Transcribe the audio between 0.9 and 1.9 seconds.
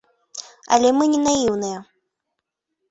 мы не наіўныя.